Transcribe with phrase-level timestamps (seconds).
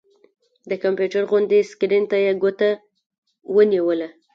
[0.69, 2.69] د کمپيوټر غوندې سکرين ته يې ګوته
[3.55, 4.09] ونيوله